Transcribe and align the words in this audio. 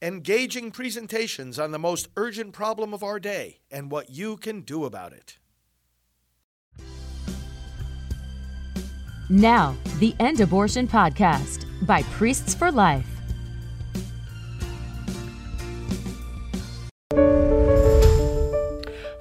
engaging 0.00 0.70
presentations 0.70 1.58
on 1.58 1.72
the 1.72 1.78
most 1.78 2.08
urgent 2.16 2.52
problem 2.52 2.94
of 2.94 3.02
our 3.02 3.18
day 3.18 3.58
and 3.70 3.90
what 3.90 4.10
you 4.10 4.36
can 4.36 4.60
do 4.60 4.84
about 4.84 5.12
it. 5.12 5.38
Now, 9.30 9.76
the 9.98 10.14
End 10.20 10.40
Abortion 10.40 10.88
Podcast 10.88 11.66
by 11.86 12.02
Priests 12.04 12.54
for 12.54 12.70
Life. 12.70 13.06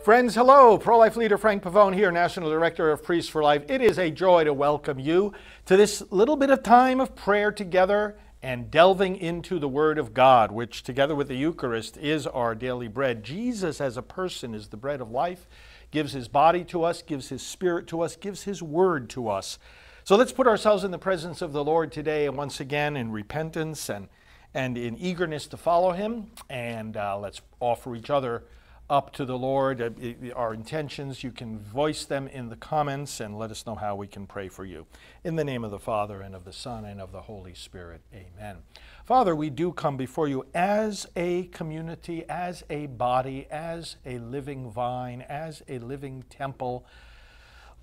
Friends, 0.04 0.36
hello. 0.36 0.78
Pro 0.78 0.98
life 1.00 1.18
leader 1.18 1.38
Frank 1.38 1.64
Pavone 1.64 1.94
here, 1.94 2.12
National 2.12 2.50
Director 2.50 2.92
of 2.92 3.04
Priests 3.04 3.30
for 3.30 3.44
Life. 3.44 3.64
It 3.68 3.82
is 3.82 4.00
a 4.00 4.10
joy 4.10 4.46
to 4.46 4.54
welcome 4.54 5.00
you 5.00 5.34
to 5.66 5.76
this 5.76 6.02
little 6.12 6.38
bit 6.38 6.50
of 6.50 6.64
time 6.64 7.02
of 7.02 7.14
prayer 7.14 7.52
together 7.52 8.18
and 8.48 8.72
delving 8.72 9.18
into 9.18 9.60
the 9.60 9.68
Word 9.68 9.98
of 9.98 10.14
God, 10.14 10.54
which 10.54 10.82
together 10.82 11.14
with 11.14 11.28
the 11.28 11.36
Eucharist 11.36 11.98
is 11.98 12.26
our 12.26 12.56
daily 12.56 12.88
bread. 12.88 13.22
Jesus, 13.22 13.82
as 13.82 13.98
a 13.98 14.02
person, 14.02 14.56
is 14.56 14.70
the 14.70 14.78
bread 14.78 15.02
of 15.02 15.12
life, 15.12 15.50
gives 15.92 16.14
his 16.14 16.30
body 16.30 16.64
to 16.64 16.86
us, 16.86 17.02
gives 17.02 17.28
his 17.28 17.42
spirit 17.42 17.88
to 17.88 18.00
us, 18.00 18.16
gives 18.16 18.44
his 18.44 18.64
word 18.64 19.10
to 19.10 19.28
us. 19.28 19.60
So 20.06 20.16
let's 20.16 20.32
put 20.32 20.48
ourselves 20.48 20.86
in 20.86 20.92
the 20.92 20.98
presence 20.98 21.42
of 21.42 21.52
the 21.52 21.62
Lord 21.62 21.92
today, 21.92 22.26
and 22.26 22.38
once 22.38 22.62
again 22.62 22.96
in 22.96 23.12
repentance 23.12 23.90
and, 23.90 24.08
and 24.54 24.78
in 24.78 24.98
eagerness 24.98 25.48
to 25.48 25.58
follow 25.58 25.92
him. 25.92 26.28
And 26.50 26.96
uh, 26.96 27.20
let's 27.20 27.42
offer 27.60 27.98
each 27.98 28.10
other 28.10 28.46
up 28.90 29.12
to 29.14 29.26
the 29.26 29.38
Lord. 29.38 29.82
Uh, 29.82 29.90
our 30.36 30.54
intentions, 30.54 31.24
you 31.24 31.32
can 31.32 31.60
voice 31.60 32.06
them 32.06 32.28
in 32.28 32.50
the 32.50 32.56
comments 32.56 33.20
and 33.20 33.38
let 33.38 33.52
us 33.52 33.66
know 33.66 33.76
how 33.76 33.96
we 33.96 34.08
can 34.08 34.26
pray 34.26 34.48
for 34.48 34.66
you. 34.66 34.86
In 35.24 35.36
the 35.36 35.44
name 35.44 35.64
of 35.64 35.72
the 35.72 35.80
Father, 35.80 36.22
and 36.22 36.34
of 36.34 36.46
the 36.46 36.54
Son, 36.54 36.86
and 36.86 37.02
of 37.02 37.12
the 37.12 37.22
Holy 37.22 37.54
Spirit, 37.54 38.02
amen. 38.14 38.58
Father, 39.06 39.36
we 39.36 39.50
do 39.50 39.72
come 39.72 39.98
before 39.98 40.28
you 40.28 40.46
as 40.54 41.08
a 41.16 41.44
community, 41.48 42.24
as 42.30 42.64
a 42.70 42.88
body, 42.88 43.48
as 43.52 43.98
a 44.06 44.20
living 44.20 44.70
vine, 44.70 45.22
as 45.22 45.64
a 45.68 45.80
living 45.80 46.24
temple 46.30 46.86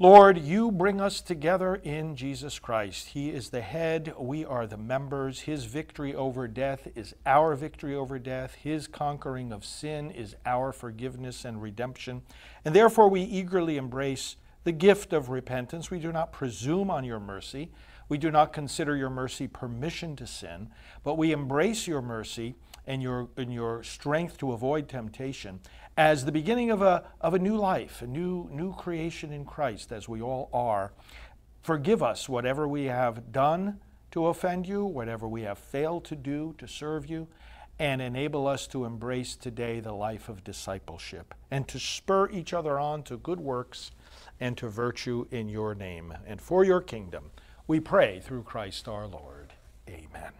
Lord, 0.00 0.38
you 0.38 0.72
bring 0.72 1.00
us 1.00 1.20
together 1.20 1.76
in 1.76 2.16
Jesus 2.16 2.58
Christ. 2.58 3.10
He 3.10 3.30
is 3.30 3.50
the 3.50 3.60
head, 3.60 4.12
we 4.18 4.44
are 4.44 4.66
the 4.66 4.76
members. 4.76 5.42
His 5.42 5.66
victory 5.66 6.12
over 6.12 6.48
death 6.48 6.88
is 6.96 7.14
our 7.24 7.54
victory 7.54 7.94
over 7.94 8.18
death. 8.18 8.56
His 8.56 8.88
conquering 8.88 9.52
of 9.52 9.64
sin 9.64 10.10
is 10.10 10.34
our 10.44 10.72
forgiveness 10.72 11.44
and 11.44 11.62
redemption. 11.62 12.22
And 12.64 12.74
therefore, 12.74 13.08
we 13.08 13.22
eagerly 13.22 13.76
embrace 13.76 14.34
the 14.64 14.72
gift 14.72 15.12
of 15.12 15.28
repentance. 15.28 15.92
We 15.92 16.00
do 16.00 16.10
not 16.10 16.32
presume 16.32 16.90
on 16.90 17.04
your 17.04 17.20
mercy. 17.20 17.70
We 18.08 18.18
do 18.18 18.32
not 18.32 18.52
consider 18.52 18.96
your 18.96 19.10
mercy 19.10 19.46
permission 19.46 20.16
to 20.16 20.26
sin, 20.26 20.70
but 21.04 21.16
we 21.16 21.30
embrace 21.30 21.86
your 21.86 22.02
mercy 22.02 22.56
and 22.84 23.00
your, 23.00 23.28
and 23.36 23.54
your 23.54 23.84
strength 23.84 24.38
to 24.38 24.52
avoid 24.52 24.88
temptation 24.88 25.60
as 25.96 26.24
the 26.24 26.32
beginning 26.32 26.70
of 26.70 26.82
a, 26.82 27.04
of 27.20 27.34
a 27.34 27.38
new 27.38 27.56
life, 27.56 28.02
a 28.02 28.06
new, 28.06 28.48
new 28.50 28.74
creation 28.74 29.32
in 29.32 29.44
Christ, 29.44 29.92
as 29.92 30.08
we 30.08 30.20
all 30.20 30.48
are. 30.52 30.92
Forgive 31.62 32.02
us 32.02 32.28
whatever 32.28 32.66
we 32.66 32.84
have 32.84 33.32
done 33.32 33.80
to 34.10 34.26
offend 34.26 34.66
you, 34.66 34.84
whatever 34.84 35.26
we 35.26 35.42
have 35.42 35.58
failed 35.58 36.04
to 36.06 36.16
do 36.16 36.54
to 36.58 36.68
serve 36.68 37.06
you, 37.06 37.28
and 37.78 38.00
enable 38.00 38.46
us 38.46 38.66
to 38.68 38.84
embrace 38.84 39.34
today 39.34 39.80
the 39.80 39.92
life 39.92 40.28
of 40.28 40.44
discipleship 40.44 41.34
and 41.50 41.66
to 41.66 41.78
spur 41.78 42.28
each 42.30 42.52
other 42.52 42.78
on 42.78 43.02
to 43.02 43.16
good 43.16 43.40
works 43.40 43.90
and 44.38 44.56
to 44.56 44.68
virtue 44.68 45.26
in 45.30 45.48
your 45.48 45.74
name 45.74 46.14
and 46.26 46.40
for 46.40 46.64
your 46.64 46.80
kingdom. 46.80 47.30
We 47.66 47.80
pray 47.80 48.20
through 48.20 48.44
Christ 48.44 48.86
our 48.86 49.06
Lord. 49.06 49.54
Amen. 49.88 50.32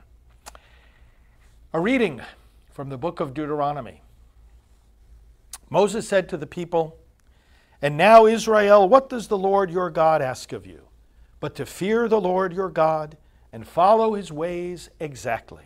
A 1.73 1.81
reading 1.81 2.21
from 2.71 2.89
the 2.89 2.99
book 2.99 3.19
of 3.19 3.35
Deuteronomy. 3.35 4.04
Moses 5.71 6.09
said 6.09 6.29
to 6.29 6.37
the 6.37 6.47
people, 6.47 6.99
And 7.83 7.97
now, 7.97 8.27
Israel, 8.27 8.89
what 8.89 9.09
does 9.09 9.29
the 9.29 9.39
Lord 9.39 9.71
your 9.71 9.91
God 9.91 10.23
ask 10.23 10.53
of 10.53 10.67
you? 10.67 10.89
But 11.41 11.55
to 11.57 11.67
fear 11.67 12.09
the 12.09 12.21
Lord 12.21 12.53
your 12.53 12.71
God 12.71 13.17
and 13.53 13.67
follow 13.67 14.15
his 14.15 14.33
ways 14.33 14.91
exactly. 14.99 15.65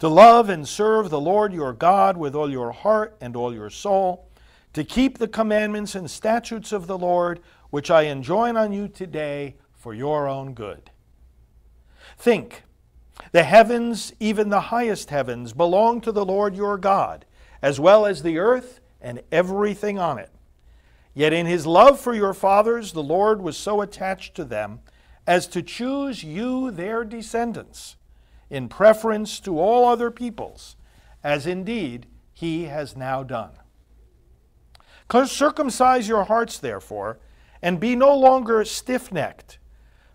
To 0.00 0.08
love 0.08 0.50
and 0.50 0.68
serve 0.68 1.08
the 1.08 1.20
Lord 1.20 1.52
your 1.52 1.72
God 1.72 2.16
with 2.16 2.34
all 2.34 2.50
your 2.50 2.72
heart 2.72 3.16
and 3.20 3.34
all 3.34 3.54
your 3.54 3.70
soul. 3.70 4.28
To 4.74 4.84
keep 4.84 5.18
the 5.18 5.28
commandments 5.28 5.94
and 5.94 6.10
statutes 6.10 6.72
of 6.72 6.86
the 6.86 6.98
Lord, 6.98 7.40
which 7.70 7.90
I 7.90 8.02
enjoin 8.02 8.56
on 8.56 8.72
you 8.72 8.88
today 8.88 9.56
for 9.72 9.94
your 9.94 10.28
own 10.28 10.52
good. 10.52 10.90
Think, 12.18 12.64
the 13.32 13.44
heavens, 13.44 14.12
even 14.20 14.50
the 14.50 14.60
highest 14.60 15.10
heavens, 15.10 15.52
belong 15.52 16.00
to 16.02 16.12
the 16.12 16.24
Lord 16.24 16.54
your 16.54 16.76
God, 16.76 17.24
as 17.62 17.80
well 17.80 18.04
as 18.04 18.22
the 18.22 18.38
earth 18.38 18.80
and 19.00 19.22
everything 19.30 19.98
on 19.98 20.18
it. 20.18 20.30
Yet 21.14 21.32
in 21.32 21.46
his 21.46 21.66
love 21.66 21.98
for 21.98 22.14
your 22.14 22.34
fathers, 22.34 22.92
the 22.92 23.02
Lord 23.02 23.40
was 23.40 23.56
so 23.56 23.80
attached 23.80 24.34
to 24.34 24.44
them 24.44 24.80
as 25.26 25.46
to 25.48 25.62
choose 25.62 26.22
you, 26.22 26.70
their 26.70 27.04
descendants, 27.04 27.96
in 28.50 28.68
preference 28.68 29.40
to 29.40 29.58
all 29.58 29.88
other 29.88 30.10
peoples, 30.10 30.76
as 31.24 31.46
indeed 31.46 32.06
he 32.32 32.64
has 32.64 32.96
now 32.96 33.22
done. 33.22 33.52
Circumcise 35.24 36.06
your 36.06 36.24
hearts, 36.24 36.58
therefore, 36.58 37.18
and 37.62 37.80
be 37.80 37.96
no 37.96 38.14
longer 38.14 38.64
stiff 38.64 39.10
necked, 39.10 39.58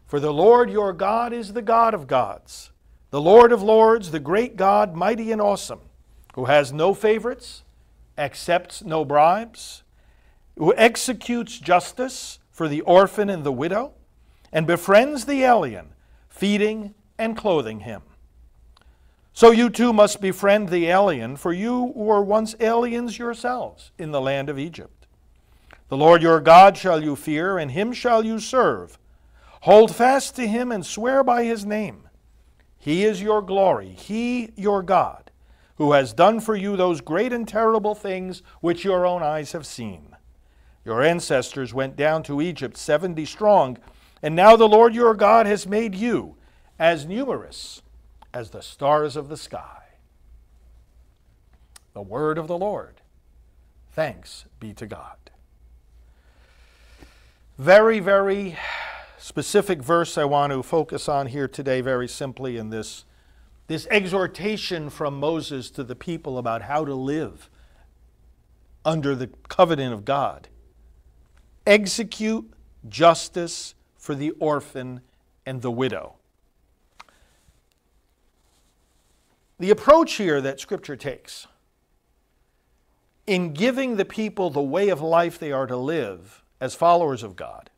for 0.05 0.19
the 0.19 0.33
Lord 0.33 0.69
your 0.69 0.93
God 0.93 1.33
is 1.33 1.53
the 1.53 1.61
God 1.61 1.93
of 1.93 2.07
gods, 2.07 2.71
the 3.09 3.21
Lord 3.21 3.51
of 3.51 3.63
lords, 3.63 4.11
the 4.11 4.19
great 4.19 4.55
God, 4.55 4.95
mighty 4.95 5.31
and 5.31 5.41
awesome, 5.41 5.81
who 6.35 6.45
has 6.45 6.71
no 6.71 6.93
favorites 6.93 7.63
accepts 8.17 8.83
no 8.83 9.05
bribes, 9.05 9.83
who 10.57 10.73
executes 10.75 11.57
justice 11.59 12.39
for 12.51 12.67
the 12.67 12.81
orphan 12.81 13.29
and 13.29 13.43
the 13.43 13.51
widow, 13.51 13.93
and 14.51 14.67
befriends 14.67 15.25
the 15.25 15.43
alien, 15.43 15.93
feeding 16.29 16.93
and 17.17 17.37
clothing 17.37 17.81
him. 17.81 18.01
So 19.33 19.51
you 19.51 19.69
too 19.69 19.93
must 19.93 20.21
befriend 20.21 20.69
the 20.69 20.87
alien, 20.87 21.37
for 21.37 21.53
you 21.53 21.93
were 21.95 22.21
once 22.21 22.55
aliens 22.59 23.17
yourselves 23.17 23.91
in 23.97 24.11
the 24.11 24.21
land 24.21 24.49
of 24.49 24.59
Egypt. 24.59 25.07
The 25.87 25.97
Lord 25.97 26.21
your 26.21 26.39
God 26.39 26.77
shall 26.77 27.01
you 27.01 27.15
fear, 27.15 27.57
and 27.57 27.71
him 27.71 27.93
shall 27.93 28.25
you 28.25 28.39
serve. 28.39 28.97
Hold 29.61 29.95
fast 29.95 30.35
to 30.35 30.47
him 30.47 30.71
and 30.71 30.85
swear 30.85 31.23
by 31.23 31.43
his 31.43 31.65
name. 31.65 32.09
He 32.77 33.05
is 33.05 33.21
your 33.21 33.41
glory, 33.41 33.89
he 33.89 34.51
your 34.55 34.83
God 34.83 35.20
who 35.81 35.93
has 35.93 36.13
done 36.13 36.39
for 36.39 36.55
you 36.55 36.77
those 36.77 37.01
great 37.01 37.33
and 37.33 37.47
terrible 37.47 37.95
things 37.95 38.43
which 38.59 38.85
your 38.85 39.03
own 39.03 39.23
eyes 39.23 39.53
have 39.53 39.65
seen. 39.65 40.15
Your 40.85 41.01
ancestors 41.01 41.73
went 41.73 41.95
down 41.95 42.21
to 42.21 42.39
Egypt 42.39 42.77
seventy 42.77 43.25
strong, 43.25 43.79
and 44.21 44.35
now 44.35 44.55
the 44.55 44.67
Lord 44.67 44.93
your 44.93 45.15
God 45.15 45.47
has 45.47 45.65
made 45.65 45.95
you 45.95 46.35
as 46.77 47.07
numerous 47.07 47.81
as 48.31 48.51
the 48.51 48.61
stars 48.61 49.15
of 49.15 49.27
the 49.27 49.35
sky. 49.35 49.95
The 51.93 52.03
word 52.03 52.37
of 52.37 52.45
the 52.45 52.59
Lord. 52.59 53.01
Thanks 53.91 54.45
be 54.59 54.73
to 54.73 54.85
God. 54.85 55.31
Very, 57.57 57.99
very 57.99 58.55
specific 59.17 59.81
verse 59.81 60.15
I 60.15 60.25
want 60.25 60.53
to 60.53 60.61
focus 60.61 61.09
on 61.09 61.25
here 61.25 61.47
today, 61.47 61.81
very 61.81 62.07
simply 62.07 62.57
in 62.57 62.69
this 62.69 63.03
this 63.71 63.87
exhortation 63.89 64.89
from 64.89 65.17
Moses 65.17 65.71
to 65.71 65.81
the 65.81 65.95
people 65.95 66.37
about 66.37 66.63
how 66.63 66.83
to 66.83 66.93
live 66.93 67.49
under 68.83 69.15
the 69.15 69.27
covenant 69.47 69.93
of 69.93 70.03
God. 70.03 70.49
Execute 71.65 72.51
justice 72.89 73.73
for 73.97 74.13
the 74.13 74.31
orphan 74.31 74.99
and 75.45 75.61
the 75.61 75.71
widow. 75.71 76.15
The 79.57 79.69
approach 79.69 80.15
here 80.15 80.41
that 80.41 80.59
Scripture 80.59 80.97
takes 80.97 81.47
in 83.25 83.53
giving 83.53 83.95
the 83.95 84.03
people 84.03 84.49
the 84.49 84.61
way 84.61 84.89
of 84.89 84.99
life 84.99 85.39
they 85.39 85.53
are 85.53 85.67
to 85.67 85.77
live 85.77 86.43
as 86.59 86.75
followers 86.75 87.23
of 87.23 87.37
God 87.37 87.69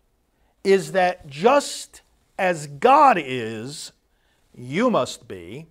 is 0.63 0.93
that 0.93 1.27
just 1.27 2.01
as 2.39 2.65
God 2.65 3.17
is, 3.19 3.91
you 4.55 4.89
must 4.89 5.27
be, 5.27 5.67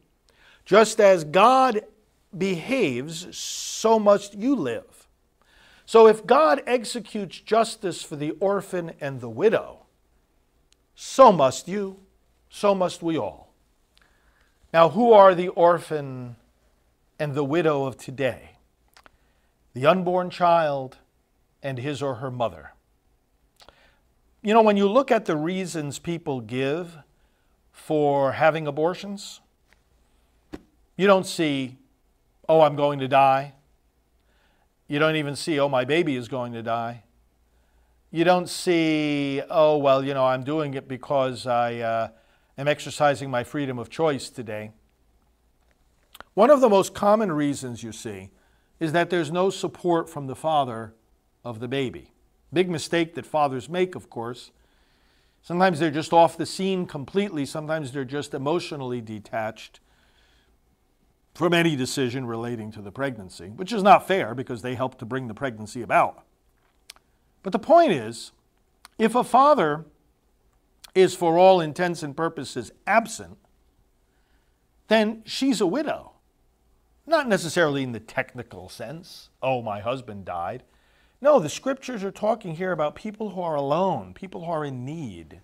just 0.65 1.01
as 1.01 1.25
God 1.25 1.83
behaves, 2.37 3.37
so 3.37 3.99
must 3.99 4.35
you 4.35 4.55
live. 4.55 5.09
So 5.85 6.07
if 6.07 6.27
God 6.27 6.63
executes 6.67 7.41
justice 7.41 8.03
for 8.03 8.17
the 8.17 8.31
orphan 8.33 8.93
and 9.01 9.21
the 9.21 9.29
widow, 9.29 9.87
so 10.95 11.33
must 11.33 11.69
you, 11.69 12.01
so 12.49 12.75
must 12.75 13.03
we 13.03 13.19
all. 13.19 13.53
Now, 14.73 14.89
who 14.89 15.13
are 15.13 15.35
the 15.35 15.49
orphan 15.49 16.37
and 17.19 17.35
the 17.35 17.45
widow 17.45 17.85
of 17.85 17.99
today? 17.99 18.53
The 19.75 19.87
unborn 19.87 20.31
child 20.31 20.99
and 21.63 21.79
his 21.79 22.03
or 22.03 22.17
her 22.17 22.31
mother. 22.31 22.73
You 24.43 24.55
know, 24.55 24.63
when 24.63 24.77
you 24.77 24.89
look 24.89 25.11
at 25.11 25.27
the 25.27 25.37
reasons 25.37 25.99
people 25.99 26.41
give 26.41 26.99
for 27.71 28.33
having 28.33 28.67
abortions, 28.67 29.41
you 30.97 31.07
don't 31.07 31.27
see 31.27 31.79
oh, 32.49 32.61
I'm 32.61 32.77
going 32.77 32.99
to 32.99 33.09
die. 33.09 33.55
You 34.89 34.99
don't 34.99 35.17
even 35.17 35.37
see, 35.37 35.59
oh, 35.59 35.69
my 35.69 35.85
baby 35.85 36.17
is 36.17 36.29
going 36.29 36.53
to 36.53 36.63
die. 36.63 37.05
You 38.11 38.25
don't 38.25 38.49
see, 38.49 39.41
oh, 39.49 39.79
well, 39.79 40.05
you 40.05 40.13
know, 40.13 40.27
I'm 40.27 40.45
doing 40.45 40.75
it 40.75 40.87
because 40.87 41.47
I 41.47 41.77
uh, 41.77 42.09
am 42.59 42.69
exercising 42.69 43.31
my 43.31 43.43
freedom 43.43 43.79
of 43.79 43.89
choice 43.89 44.29
today. 44.29 44.73
One 46.35 46.51
of 46.51 46.61
the 46.61 46.69
most 46.69 46.95
common 46.95 47.33
reasons 47.33 47.83
you 47.83 47.93
see 47.93 48.31
is 48.81 48.93
that 48.93 49.09
there's 49.09 49.31
no 49.31 49.49
support 49.49 50.11
from 50.11 50.27
the 50.27 50.37
father 50.37 50.95
of 51.43 51.61
the 51.61 51.69
baby. 51.69 52.11
Big 52.53 52.69
mistake 52.69 53.15
that 53.15 53.25
fathers 53.25 53.69
make, 53.69 53.95
of 53.95 54.11
course. 54.11 54.51
Sometimes 55.43 55.79
they're 55.79 55.91
just 55.91 56.13
off 56.13 56.37
the 56.37 56.47
scene 56.47 56.85
completely, 56.85 57.47
sometimes 57.47 57.93
they're 57.93 58.05
just 58.05 58.35
emotionally 58.35 59.01
detached 59.01 59.81
from 61.35 61.55
any 61.55 61.77
decision 61.77 62.27
relating 62.27 62.71
to 62.73 62.83
the 62.83 62.93
pregnancy, 62.93 63.49
which 63.49 63.73
is 63.73 63.83
not 63.83 64.07
fair 64.07 64.35
because 64.35 64.63
they 64.63 64.75
helped 64.75 64.99
to 64.99 65.07
bring 65.07 65.29
the 65.29 65.35
pregnancy 65.35 65.83
about. 65.83 66.25
But 67.43 67.53
the 67.53 67.59
point 67.59 67.93
is 67.93 68.33
if 68.99 69.15
a 69.15 69.25
father 69.25 69.87
is, 70.95 71.15
for 71.15 71.39
all 71.39 71.61
intents 71.61 72.03
and 72.03 72.17
purposes, 72.17 72.71
absent, 72.87 73.39
then 74.89 75.23
she's 75.25 75.61
a 75.61 75.67
widow. 75.67 76.13
Not 77.07 77.27
necessarily 77.27 77.83
in 77.83 77.93
the 77.93 78.01
technical 78.01 78.69
sense, 78.69 79.31
oh, 79.43 79.63
my 79.63 79.81
husband 79.81 80.25
died. 80.25 80.63
No, 81.21 81.39
the 81.39 81.49
scriptures 81.49 82.05
are 82.05 82.13
talking 82.13 82.57
here 82.57 82.73
about 82.73 82.95
people 82.95 83.31
who 83.31 83.41
are 83.41 83.55
alone, 83.55 84.13
people 84.13 84.45
who 84.45 84.53
are 84.53 84.65
in 84.65 84.85
need. 84.85 85.41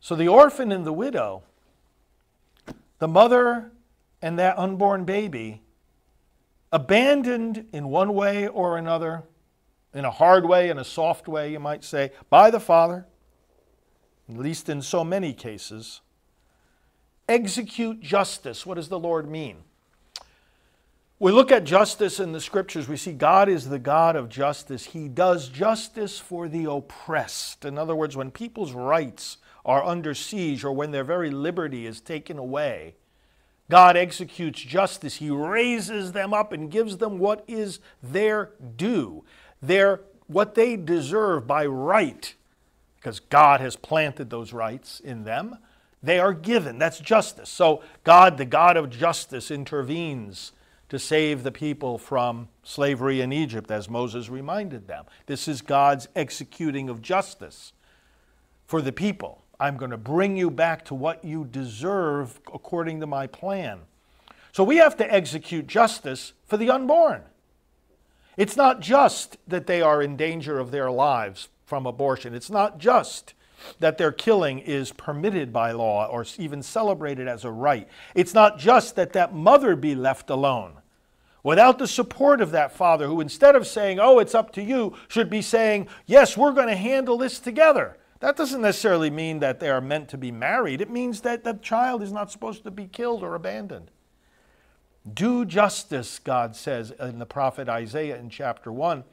So 0.00 0.14
the 0.14 0.28
orphan 0.28 0.72
and 0.72 0.86
the 0.86 0.92
widow, 0.92 1.42
the 2.98 3.08
mother 3.08 3.72
and 4.20 4.38
that 4.38 4.58
unborn 4.58 5.04
baby, 5.04 5.62
abandoned 6.72 7.66
in 7.72 7.88
one 7.88 8.14
way 8.14 8.46
or 8.46 8.76
another, 8.76 9.24
in 9.94 10.04
a 10.04 10.10
hard 10.10 10.44
way, 10.44 10.68
in 10.68 10.78
a 10.78 10.84
soft 10.84 11.28
way, 11.28 11.52
you 11.52 11.60
might 11.60 11.84
say, 11.84 12.12
by 12.28 12.50
the 12.50 12.60
Father, 12.60 13.06
at 14.28 14.36
least 14.36 14.68
in 14.68 14.82
so 14.82 15.02
many 15.02 15.32
cases, 15.32 16.00
execute 17.28 18.00
justice. 18.00 18.66
What 18.66 18.74
does 18.74 18.88
the 18.88 18.98
Lord 18.98 19.30
mean? 19.30 19.64
We 21.20 21.32
look 21.32 21.50
at 21.50 21.64
justice 21.64 22.20
in 22.20 22.30
the 22.30 22.40
scriptures, 22.40 22.86
we 22.86 22.96
see 22.96 23.12
God 23.12 23.48
is 23.48 23.68
the 23.68 23.80
God 23.80 24.14
of 24.14 24.28
justice. 24.28 24.84
He 24.84 25.08
does 25.08 25.48
justice 25.48 26.20
for 26.20 26.46
the 26.46 26.70
oppressed. 26.70 27.64
In 27.64 27.76
other 27.76 27.96
words, 27.96 28.16
when 28.16 28.30
people's 28.30 28.72
rights 28.72 29.38
are 29.64 29.82
under 29.82 30.14
siege 30.14 30.62
or 30.62 30.72
when 30.72 30.92
their 30.92 31.02
very 31.02 31.30
liberty 31.30 31.86
is 31.86 32.00
taken 32.00 32.38
away, 32.38 32.94
God 33.70 33.96
executes 33.96 34.60
justice. 34.60 35.16
He 35.16 35.30
raises 35.30 36.12
them 36.12 36.32
up 36.32 36.52
and 36.52 36.70
gives 36.70 36.96
them 36.96 37.18
what 37.18 37.44
is 37.46 37.80
their 38.02 38.50
due, 38.76 39.24
their 39.60 40.00
what 40.26 40.54
they 40.54 40.76
deserve 40.76 41.46
by 41.46 41.66
right, 41.66 42.34
because 42.96 43.20
God 43.20 43.60
has 43.60 43.76
planted 43.76 44.30
those 44.30 44.52
rights 44.52 45.00
in 45.00 45.24
them. 45.24 45.58
They 46.02 46.18
are 46.18 46.34
given. 46.34 46.78
That's 46.78 47.00
justice. 47.00 47.48
So 47.48 47.82
God, 48.04 48.36
the 48.36 48.44
God 48.44 48.76
of 48.76 48.90
justice, 48.90 49.50
intervenes 49.50 50.52
to 50.88 50.98
save 50.98 51.42
the 51.42 51.52
people 51.52 51.98
from 51.98 52.48
slavery 52.62 53.20
in 53.20 53.32
Egypt, 53.32 53.70
as 53.70 53.90
Moses 53.90 54.28
reminded 54.28 54.86
them. 54.86 55.04
This 55.26 55.48
is 55.48 55.60
God's 55.60 56.08
executing 56.16 56.88
of 56.88 57.02
justice 57.02 57.72
for 58.66 58.80
the 58.80 58.92
people. 58.92 59.42
I'm 59.60 59.76
going 59.76 59.90
to 59.90 59.96
bring 59.96 60.36
you 60.36 60.50
back 60.50 60.84
to 60.86 60.94
what 60.94 61.24
you 61.24 61.44
deserve 61.44 62.40
according 62.52 63.00
to 63.00 63.06
my 63.06 63.26
plan. 63.26 63.80
So 64.52 64.64
we 64.64 64.76
have 64.76 64.96
to 64.98 65.12
execute 65.12 65.66
justice 65.66 66.32
for 66.46 66.56
the 66.56 66.70
unborn. 66.70 67.22
It's 68.36 68.56
not 68.56 68.80
just 68.80 69.36
that 69.48 69.66
they 69.66 69.82
are 69.82 70.00
in 70.00 70.16
danger 70.16 70.58
of 70.58 70.70
their 70.70 70.90
lives 70.90 71.48
from 71.66 71.86
abortion, 71.86 72.34
it's 72.34 72.50
not 72.50 72.78
just 72.78 73.34
that 73.80 73.98
their 73.98 74.12
killing 74.12 74.60
is 74.60 74.92
permitted 74.92 75.52
by 75.52 75.72
law 75.72 76.06
or 76.06 76.24
even 76.38 76.62
celebrated 76.62 77.26
as 77.26 77.44
a 77.44 77.50
right. 77.50 77.88
It's 78.14 78.32
not 78.32 78.58
just 78.58 78.94
that 78.94 79.12
that 79.14 79.34
mother 79.34 79.74
be 79.74 79.96
left 79.96 80.30
alone 80.30 80.74
without 81.42 81.78
the 81.78 81.88
support 81.88 82.40
of 82.40 82.52
that 82.52 82.72
father, 82.72 83.06
who 83.06 83.20
instead 83.20 83.56
of 83.56 83.66
saying, 83.66 83.98
Oh, 84.00 84.18
it's 84.18 84.34
up 84.34 84.52
to 84.52 84.62
you, 84.62 84.94
should 85.08 85.28
be 85.28 85.42
saying, 85.42 85.88
Yes, 86.06 86.36
we're 86.36 86.52
going 86.52 86.68
to 86.68 86.76
handle 86.76 87.18
this 87.18 87.40
together. 87.40 87.96
That 88.20 88.36
doesn't 88.36 88.60
necessarily 88.60 89.10
mean 89.10 89.38
that 89.40 89.60
they 89.60 89.70
are 89.70 89.80
meant 89.80 90.08
to 90.08 90.18
be 90.18 90.32
married. 90.32 90.80
It 90.80 90.90
means 90.90 91.20
that 91.20 91.44
the 91.44 91.54
child 91.54 92.02
is 92.02 92.12
not 92.12 92.32
supposed 92.32 92.64
to 92.64 92.70
be 92.70 92.86
killed 92.86 93.22
or 93.22 93.34
abandoned. 93.34 93.90
Do 95.12 95.44
justice, 95.44 96.18
God 96.18 96.56
says 96.56 96.90
in 96.90 97.18
the 97.18 97.26
prophet 97.26 97.68
Isaiah 97.68 98.18
in 98.18 98.28
chapter 98.28 98.72
1 98.72 99.04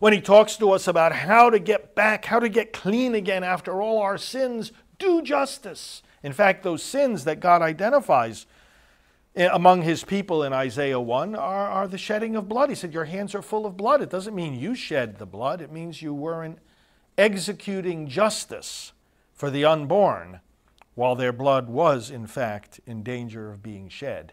when 0.00 0.14
he 0.14 0.20
talks 0.22 0.56
to 0.56 0.70
us 0.70 0.88
about 0.88 1.12
how 1.12 1.50
to 1.50 1.58
get 1.58 1.94
back, 1.94 2.24
how 2.24 2.40
to 2.40 2.48
get 2.48 2.72
clean 2.72 3.14
again 3.14 3.44
after 3.44 3.82
all 3.82 3.98
our 3.98 4.16
sins, 4.16 4.72
do 4.98 5.20
justice. 5.22 6.02
In 6.22 6.32
fact, 6.32 6.62
those 6.62 6.82
sins 6.82 7.24
that 7.24 7.38
God 7.38 7.60
identifies 7.60 8.46
eh, 9.36 9.48
among 9.52 9.82
his 9.82 10.02
people 10.02 10.42
in 10.42 10.54
Isaiah 10.54 10.98
1 10.98 11.34
are, 11.34 11.68
are 11.68 11.86
the 11.86 11.98
shedding 11.98 12.34
of 12.34 12.48
blood. 12.48 12.70
He 12.70 12.74
said, 12.74 12.94
Your 12.94 13.04
hands 13.04 13.34
are 13.34 13.42
full 13.42 13.66
of 13.66 13.76
blood. 13.76 14.00
It 14.00 14.08
doesn't 14.08 14.34
mean 14.34 14.58
you 14.58 14.74
shed 14.74 15.18
the 15.18 15.26
blood, 15.26 15.60
it 15.60 15.70
means 15.70 16.00
you 16.00 16.14
weren't 16.14 16.58
executing 17.20 18.08
justice 18.08 18.92
for 19.34 19.50
the 19.50 19.64
unborn 19.64 20.40
while 20.94 21.14
their 21.14 21.32
blood 21.32 21.68
was, 21.68 22.10
in 22.10 22.26
fact, 22.26 22.80
in 22.86 23.02
danger 23.02 23.50
of 23.50 23.62
being 23.62 23.88
shed. 23.90 24.32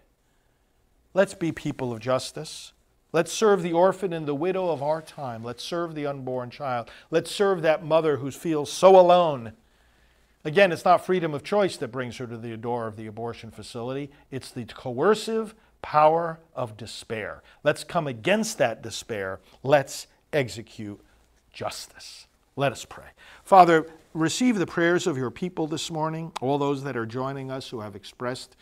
Let's 1.14 1.34
be 1.34 1.52
people 1.52 1.92
of 1.92 2.00
justice. 2.00 2.72
Let's 3.12 3.32
serve 3.32 3.62
the 3.62 3.74
orphan 3.74 4.14
and 4.14 4.26
the 4.26 4.36
widow 4.36 4.70
of 4.70 4.82
our 4.82 5.02
time. 5.02 5.44
Let's 5.44 5.64
serve 5.64 5.96
the 5.96 6.06
unborn 6.06 6.50
child. 6.50 6.90
Let's 7.12 7.30
serve 7.30 7.62
that 7.62 7.84
mother 7.84 8.18
who 8.18 8.32
feels 8.32 8.72
so 8.72 8.98
alone. 8.98 9.54
Again, 10.46 10.72
it's 10.72 10.86
not 10.86 11.06
freedom 11.06 11.34
of 11.34 11.44
choice 11.44 11.76
that 11.78 11.90
brings 11.90 12.18
her 12.18 12.28
to 12.28 12.38
the 12.38 12.56
door 12.56 12.88
of 12.88 12.96
the 12.96 13.08
abortion 13.08 13.52
facility, 13.52 14.12
it's 14.32 14.50
the 14.50 14.64
coercive 14.66 15.56
power 15.82 16.40
of 16.56 16.78
despair. 16.78 17.44
Let's 17.64 17.84
come 17.84 18.08
against 18.08 18.58
that 18.60 18.82
despair. 18.82 19.40
Let's 19.62 20.08
execute 20.32 21.02
justice. 21.52 22.28
Let 22.60 22.72
us 22.72 22.86
pray. 22.86 23.06
Father, 23.44 23.86
receive 24.16 24.58
the 24.58 24.66
prayers 24.66 25.06
of 25.06 25.16
your 25.16 25.30
people 25.30 25.68
this 25.68 25.92
morning, 25.92 26.32
all 26.42 26.58
those 26.58 26.84
that 26.86 26.98
are 26.98 27.06
joining 27.06 27.52
us 27.52 27.70
who 27.70 27.82
have 27.82 27.96
expressed 27.96 28.58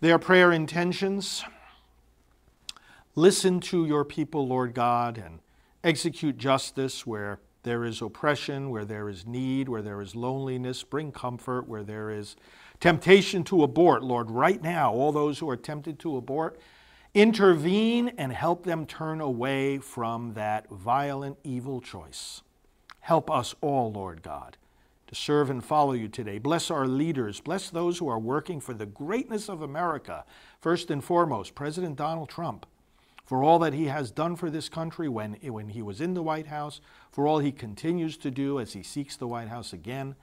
their 0.00 0.16
prayer 0.16 0.52
intentions. 0.52 1.42
Listen 3.16 3.58
to 3.62 3.84
your 3.84 4.04
people, 4.04 4.46
Lord 4.46 4.74
God, 4.74 5.18
and 5.18 5.40
execute 5.82 6.38
justice 6.38 7.04
where 7.04 7.40
there 7.64 7.84
is 7.84 8.00
oppression, 8.00 8.70
where 8.70 8.84
there 8.84 9.08
is 9.08 9.26
need, 9.26 9.68
where 9.68 9.82
there 9.82 10.00
is 10.00 10.14
loneliness. 10.14 10.84
Bring 10.84 11.10
comfort 11.10 11.66
where 11.66 11.82
there 11.82 12.10
is 12.10 12.36
temptation 12.78 13.42
to 13.44 13.64
abort, 13.64 14.04
Lord. 14.04 14.30
Right 14.30 14.62
now, 14.62 14.92
all 14.92 15.10
those 15.10 15.40
who 15.40 15.50
are 15.50 15.56
tempted 15.56 15.98
to 15.98 16.16
abort, 16.16 16.60
intervene 17.12 18.12
and 18.18 18.32
help 18.32 18.62
them 18.62 18.86
turn 18.86 19.20
away 19.20 19.78
from 19.78 20.34
that 20.34 20.70
violent, 20.70 21.38
evil 21.42 21.80
choice. 21.80 22.42
Help 23.06 23.30
us 23.30 23.54
all, 23.60 23.92
Lord 23.92 24.20
God, 24.20 24.56
to 25.06 25.14
serve 25.14 25.48
and 25.48 25.64
follow 25.64 25.92
you 25.92 26.08
today. 26.08 26.38
Bless 26.38 26.72
our 26.72 26.88
leaders. 26.88 27.38
Bless 27.38 27.70
those 27.70 27.98
who 27.98 28.08
are 28.08 28.18
working 28.18 28.60
for 28.60 28.74
the 28.74 28.84
greatness 28.84 29.48
of 29.48 29.62
America. 29.62 30.24
First 30.60 30.90
and 30.90 31.04
foremost, 31.04 31.54
President 31.54 31.94
Donald 31.94 32.28
Trump 32.28 32.66
for 33.24 33.44
all 33.44 33.60
that 33.60 33.74
he 33.74 33.84
has 33.84 34.10
done 34.10 34.34
for 34.34 34.50
this 34.50 34.68
country 34.68 35.08
when, 35.08 35.34
when 35.44 35.68
he 35.68 35.82
was 35.82 36.00
in 36.00 36.14
the 36.14 36.22
White 36.22 36.48
House, 36.48 36.80
for 37.12 37.28
all 37.28 37.38
he 37.38 37.52
continues 37.52 38.16
to 38.16 38.30
do 38.32 38.58
as 38.58 38.72
he 38.72 38.82
seeks 38.82 39.14
the 39.14 39.28
White 39.28 39.50
House 39.50 39.72
again. 39.72 40.16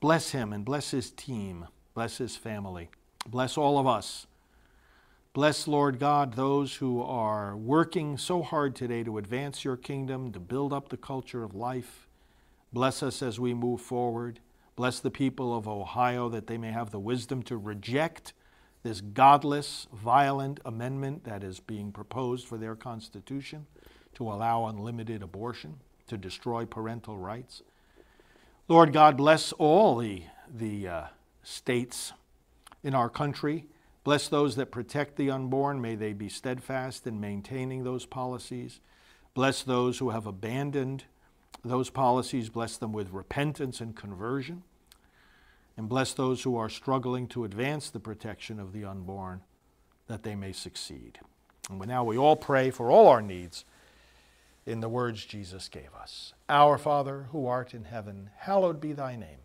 Bless 0.00 0.32
him 0.32 0.52
and 0.52 0.64
bless 0.64 0.90
his 0.90 1.12
team, 1.12 1.68
bless 1.94 2.18
his 2.18 2.36
family, 2.36 2.90
bless 3.24 3.56
all 3.56 3.78
of 3.78 3.86
us. 3.86 4.26
Bless, 5.36 5.68
Lord 5.68 5.98
God, 5.98 6.32
those 6.32 6.76
who 6.76 7.02
are 7.02 7.54
working 7.54 8.16
so 8.16 8.40
hard 8.40 8.74
today 8.74 9.04
to 9.04 9.18
advance 9.18 9.66
your 9.66 9.76
kingdom, 9.76 10.32
to 10.32 10.40
build 10.40 10.72
up 10.72 10.88
the 10.88 10.96
culture 10.96 11.44
of 11.44 11.54
life. 11.54 12.08
Bless 12.72 13.02
us 13.02 13.20
as 13.20 13.38
we 13.38 13.52
move 13.52 13.82
forward. 13.82 14.40
Bless 14.76 14.98
the 14.98 15.10
people 15.10 15.54
of 15.54 15.68
Ohio 15.68 16.30
that 16.30 16.46
they 16.46 16.56
may 16.56 16.72
have 16.72 16.90
the 16.90 16.98
wisdom 16.98 17.42
to 17.42 17.58
reject 17.58 18.32
this 18.82 19.02
godless, 19.02 19.86
violent 19.92 20.58
amendment 20.64 21.24
that 21.24 21.44
is 21.44 21.60
being 21.60 21.92
proposed 21.92 22.46
for 22.46 22.56
their 22.56 22.74
Constitution 22.74 23.66
to 24.14 24.32
allow 24.32 24.64
unlimited 24.64 25.22
abortion, 25.22 25.80
to 26.06 26.16
destroy 26.16 26.64
parental 26.64 27.18
rights. 27.18 27.60
Lord 28.68 28.90
God, 28.90 29.18
bless 29.18 29.52
all 29.52 29.98
the, 29.98 30.22
the 30.50 30.88
uh, 30.88 31.04
states 31.42 32.14
in 32.82 32.94
our 32.94 33.10
country. 33.10 33.66
Bless 34.06 34.28
those 34.28 34.54
that 34.54 34.70
protect 34.70 35.16
the 35.16 35.32
unborn. 35.32 35.80
May 35.80 35.96
they 35.96 36.12
be 36.12 36.28
steadfast 36.28 37.08
in 37.08 37.18
maintaining 37.20 37.82
those 37.82 38.06
policies. 38.06 38.78
Bless 39.34 39.64
those 39.64 39.98
who 39.98 40.10
have 40.10 40.28
abandoned 40.28 41.02
those 41.64 41.90
policies. 41.90 42.48
Bless 42.48 42.76
them 42.76 42.92
with 42.92 43.10
repentance 43.10 43.80
and 43.80 43.96
conversion 43.96 44.62
and 45.76 45.88
bless 45.88 46.12
those 46.14 46.44
who 46.44 46.56
are 46.56 46.68
struggling 46.68 47.26
to 47.26 47.42
advance 47.42 47.90
the 47.90 47.98
protection 47.98 48.60
of 48.60 48.72
the 48.72 48.84
unborn. 48.84 49.40
that 50.06 50.22
they 50.22 50.36
may 50.36 50.52
succeed. 50.52 51.18
And 51.68 51.84
now 51.84 52.04
we 52.04 52.16
all 52.16 52.36
pray 52.36 52.70
for 52.70 52.92
all 52.92 53.08
our 53.08 53.20
needs 53.20 53.64
in 54.64 54.78
the 54.78 54.88
words 54.88 55.24
Jesus 55.24 55.68
gave 55.68 55.92
us 56.00 56.32
Our 56.48 56.78
Father, 56.78 57.26
who 57.32 57.48
art 57.48 57.74
in 57.74 57.82
heaven, 57.82 58.30
hallowed 58.36 58.80
be 58.80 58.92
thy 58.92 59.16
name. 59.16 59.40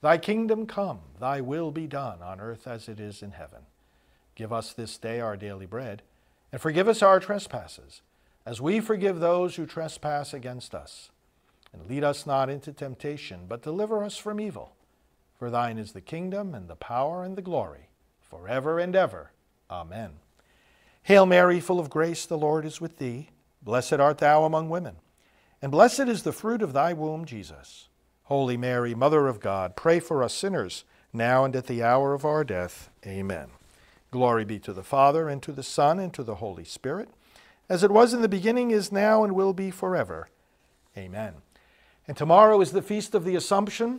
Thy 0.00 0.18
kingdom 0.18 0.66
come, 0.66 0.98
thy 1.20 1.40
will 1.40 1.70
be 1.70 1.86
done 1.86 2.22
on 2.22 2.40
earth 2.40 2.66
as 2.66 2.88
it 2.88 2.98
is 2.98 3.22
in 3.22 3.30
heaven. 3.30 3.66
Give 4.34 4.52
us 4.52 4.72
this 4.72 4.98
day 4.98 5.20
our 5.20 5.36
daily 5.36 5.66
bread, 5.66 6.02
and 6.50 6.60
forgive 6.60 6.88
us 6.88 7.02
our 7.02 7.20
trespasses, 7.20 8.02
as 8.44 8.60
we 8.60 8.80
forgive 8.80 9.20
those 9.20 9.56
who 9.56 9.66
trespass 9.66 10.34
against 10.34 10.74
us. 10.74 11.10
And 11.72 11.88
lead 11.88 12.04
us 12.04 12.26
not 12.26 12.50
into 12.50 12.72
temptation, 12.72 13.46
but 13.48 13.62
deliver 13.62 14.04
us 14.04 14.16
from 14.16 14.40
evil. 14.40 14.74
For 15.38 15.50
thine 15.50 15.78
is 15.78 15.92
the 15.92 16.00
kingdom, 16.00 16.54
and 16.54 16.68
the 16.68 16.76
power, 16.76 17.24
and 17.24 17.36
the 17.36 17.42
glory, 17.42 17.88
forever 18.20 18.78
and 18.78 18.94
ever. 18.94 19.32
Amen. 19.70 20.12
Hail 21.02 21.26
Mary, 21.26 21.60
full 21.60 21.80
of 21.80 21.90
grace, 21.90 22.26
the 22.26 22.38
Lord 22.38 22.64
is 22.64 22.80
with 22.80 22.98
thee. 22.98 23.28
Blessed 23.62 23.94
art 23.94 24.18
thou 24.18 24.44
among 24.44 24.68
women, 24.68 24.96
and 25.60 25.72
blessed 25.72 26.00
is 26.00 26.22
the 26.22 26.32
fruit 26.32 26.62
of 26.62 26.72
thy 26.72 26.92
womb, 26.92 27.24
Jesus. 27.24 27.88
Holy 28.24 28.56
Mary, 28.56 28.94
Mother 28.94 29.26
of 29.26 29.40
God, 29.40 29.76
pray 29.76 30.00
for 30.00 30.22
us 30.22 30.34
sinners, 30.34 30.84
now 31.12 31.44
and 31.44 31.54
at 31.56 31.66
the 31.66 31.82
hour 31.82 32.14
of 32.14 32.24
our 32.24 32.44
death. 32.44 32.90
Amen. 33.06 33.48
Glory 34.14 34.44
be 34.44 34.60
to 34.60 34.72
the 34.72 34.84
Father, 34.84 35.28
and 35.28 35.42
to 35.42 35.50
the 35.50 35.64
Son, 35.64 35.98
and 35.98 36.14
to 36.14 36.22
the 36.22 36.36
Holy 36.36 36.62
Spirit, 36.62 37.08
as 37.68 37.82
it 37.82 37.90
was 37.90 38.14
in 38.14 38.22
the 38.22 38.28
beginning, 38.28 38.70
is 38.70 38.92
now, 38.92 39.24
and 39.24 39.34
will 39.34 39.52
be 39.52 39.72
forever. 39.72 40.28
Amen. 40.96 41.34
And 42.06 42.16
tomorrow 42.16 42.60
is 42.60 42.70
the 42.70 42.80
Feast 42.80 43.16
of 43.16 43.24
the 43.24 43.34
Assumption. 43.34 43.98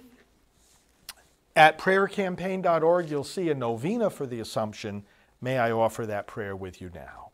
At 1.54 1.78
prayercampaign.org, 1.78 3.10
you'll 3.10 3.26
see 3.26 3.50
a 3.50 3.56
novena 3.56 4.10
for 4.10 4.26
the 4.26 4.40
Assumption. 4.40 5.04
May 5.42 5.58
I 5.58 5.72
offer 5.72 6.06
that 6.06 6.28
prayer 6.28 6.56
with 6.56 6.80
you 6.80 6.90
now. 6.96 7.32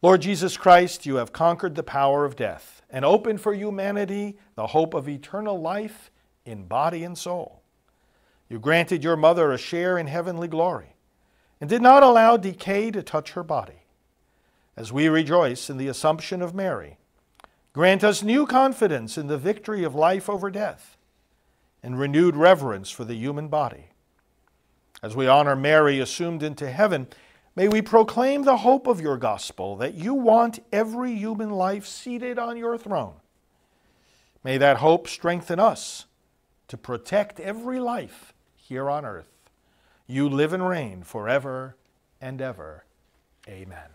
Lord 0.00 0.22
Jesus 0.22 0.56
Christ, 0.56 1.04
you 1.04 1.16
have 1.16 1.34
conquered 1.34 1.74
the 1.74 1.82
power 1.82 2.24
of 2.24 2.36
death 2.36 2.80
and 2.88 3.04
opened 3.04 3.42
for 3.42 3.52
humanity 3.52 4.38
the 4.54 4.68
hope 4.68 4.94
of 4.94 5.10
eternal 5.10 5.60
life 5.60 6.10
in 6.46 6.64
body 6.64 7.04
and 7.04 7.18
soul. 7.18 7.60
You 8.48 8.58
granted 8.58 9.04
your 9.04 9.16
mother 9.16 9.52
a 9.52 9.58
share 9.58 9.98
in 9.98 10.06
heavenly 10.06 10.48
glory 10.48 10.94
and 11.60 11.68
did 11.68 11.82
not 11.82 12.02
allow 12.02 12.36
decay 12.36 12.90
to 12.90 13.02
touch 13.02 13.32
her 13.32 13.42
body. 13.42 13.82
As 14.76 14.92
we 14.92 15.08
rejoice 15.08 15.68
in 15.68 15.76
the 15.76 15.88
Assumption 15.88 16.40
of 16.40 16.54
Mary, 16.54 16.98
grant 17.72 18.04
us 18.04 18.22
new 18.22 18.46
confidence 18.46 19.18
in 19.18 19.26
the 19.26 19.38
victory 19.38 19.82
of 19.82 19.94
life 19.94 20.28
over 20.28 20.50
death 20.50 20.96
and 21.82 21.98
renewed 21.98 22.36
reverence 22.36 22.90
for 22.90 23.04
the 23.04 23.14
human 23.14 23.48
body. 23.48 23.88
As 25.02 25.16
we 25.16 25.26
honor 25.26 25.56
Mary 25.56 26.00
assumed 26.00 26.42
into 26.42 26.70
heaven, 26.70 27.08
May 27.58 27.66
we 27.66 27.82
proclaim 27.82 28.44
the 28.44 28.58
hope 28.58 28.86
of 28.86 29.00
your 29.00 29.16
gospel 29.16 29.74
that 29.78 29.94
you 29.94 30.14
want 30.14 30.60
every 30.72 31.16
human 31.16 31.50
life 31.50 31.88
seated 31.88 32.38
on 32.38 32.56
your 32.56 32.78
throne. 32.78 33.14
May 34.44 34.58
that 34.58 34.76
hope 34.76 35.08
strengthen 35.08 35.58
us 35.58 36.06
to 36.68 36.76
protect 36.76 37.40
every 37.40 37.80
life 37.80 38.32
here 38.54 38.88
on 38.88 39.04
earth. 39.04 39.37
You 40.10 40.26
live 40.26 40.54
and 40.54 40.66
reign 40.66 41.02
forever 41.02 41.76
and 42.18 42.40
ever. 42.40 42.86
Amen. 43.46 43.90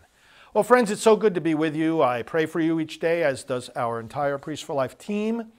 Well, 0.54 0.62
friends, 0.62 0.92
it's 0.92 1.02
so 1.02 1.16
good 1.16 1.34
to 1.34 1.40
be 1.40 1.56
with 1.56 1.74
you. 1.74 2.02
I 2.02 2.22
pray 2.22 2.46
for 2.46 2.60
you 2.60 2.78
each 2.78 3.00
day, 3.00 3.24
as 3.24 3.42
does 3.42 3.68
our 3.74 3.98
entire 3.98 4.38
Priest 4.38 4.62
for 4.62 4.74
Life 4.74 4.96
team. 4.96 5.50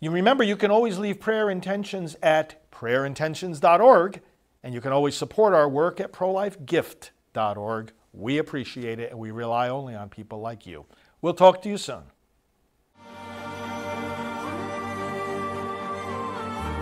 You 0.00 0.10
remember 0.10 0.42
you 0.42 0.56
can 0.56 0.72
always 0.72 0.98
leave 0.98 1.20
prayer 1.20 1.48
intentions 1.48 2.16
at 2.20 2.68
prayerintentions.org 2.72 4.20
and 4.64 4.74
you 4.74 4.80
can 4.80 4.90
always 4.90 5.14
support 5.14 5.54
our 5.54 5.68
work 5.68 6.00
at 6.00 6.12
prolifegift.org. 6.12 7.92
We 8.12 8.38
appreciate 8.38 8.98
it 8.98 9.12
and 9.12 9.20
we 9.20 9.30
rely 9.30 9.68
only 9.68 9.94
on 9.94 10.08
people 10.08 10.40
like 10.40 10.66
you. 10.66 10.84
We'll 11.22 11.32
talk 11.32 11.62
to 11.62 11.68
you 11.68 11.78
soon. 11.78 12.02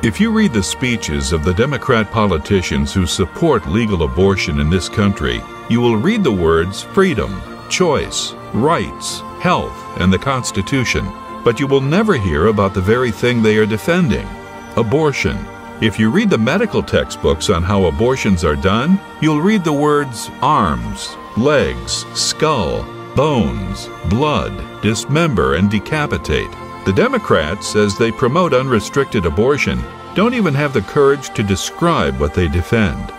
If 0.02 0.20
you 0.20 0.32
read 0.32 0.52
the 0.52 0.64
speeches 0.64 1.32
of 1.32 1.44
the 1.44 1.54
Democrat 1.54 2.10
politicians 2.10 2.92
who 2.92 3.06
support 3.06 3.68
legal 3.68 4.02
abortion 4.02 4.58
in 4.58 4.68
this 4.68 4.88
country, 4.88 5.40
you 5.70 5.80
will 5.80 5.96
read 5.96 6.24
the 6.24 6.32
words 6.32 6.82
freedom, 6.82 7.40
choice, 7.68 8.32
rights, 8.52 9.20
health, 9.38 9.78
and 10.00 10.12
the 10.12 10.18
Constitution, 10.18 11.08
but 11.44 11.60
you 11.60 11.68
will 11.68 11.80
never 11.80 12.14
hear 12.14 12.48
about 12.48 12.74
the 12.74 12.80
very 12.80 13.12
thing 13.12 13.42
they 13.42 13.56
are 13.58 13.64
defending 13.64 14.26
abortion. 14.74 15.38
If 15.80 16.00
you 16.00 16.10
read 16.10 16.30
the 16.30 16.38
medical 16.38 16.82
textbooks 16.82 17.48
on 17.48 17.62
how 17.62 17.84
abortions 17.84 18.44
are 18.44 18.56
done, 18.56 19.00
you'll 19.20 19.40
read 19.40 19.62
the 19.62 19.72
words 19.72 20.32
arms, 20.40 21.16
legs, 21.36 22.04
skull, 22.18 22.82
bones, 23.14 23.88
blood, 24.10 24.82
dismember, 24.82 25.54
and 25.54 25.70
decapitate. 25.70 26.50
The 26.84 26.92
Democrats, 26.92 27.76
as 27.76 27.96
they 27.96 28.10
promote 28.10 28.52
unrestricted 28.52 29.24
abortion, 29.24 29.80
don't 30.16 30.34
even 30.34 30.52
have 30.52 30.72
the 30.72 30.80
courage 30.80 31.32
to 31.34 31.44
describe 31.44 32.18
what 32.18 32.34
they 32.34 32.48
defend. 32.48 33.12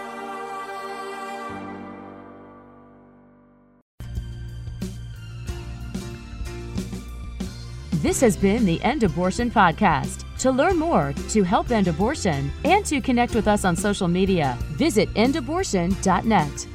This 8.01 8.19
has 8.19 8.35
been 8.35 8.65
the 8.65 8.83
End 8.83 9.03
Abortion 9.03 9.49
Podcast. 9.49 10.25
To 10.39 10.51
learn 10.51 10.77
more, 10.77 11.13
to 11.29 11.43
help 11.43 11.71
end 11.71 11.87
abortion, 11.87 12.51
and 12.65 12.85
to 12.87 12.99
connect 12.99 13.33
with 13.33 13.47
us 13.47 13.63
on 13.63 13.77
social 13.77 14.09
media, 14.09 14.57
visit 14.71 15.07
endabortion.net. 15.13 16.67